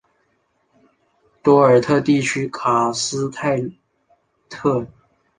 [1.43, 3.61] 多尔特地区卡斯泰
[4.49, 4.87] 特。